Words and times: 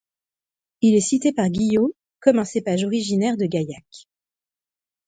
Il 0.81 0.95
est 0.95 0.99
cité 0.99 1.31
par 1.31 1.47
Guyot, 1.51 1.93
comme 2.21 2.39
un 2.39 2.43
cépage 2.43 2.83
originaire 2.85 3.37
de 3.37 3.45
Gaillac. 3.45 4.07